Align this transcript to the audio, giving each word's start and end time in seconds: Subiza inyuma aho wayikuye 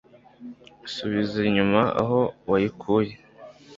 Subiza 0.93 1.37
inyuma 1.49 1.81
aho 2.01 2.19
wayikuye 2.49 3.13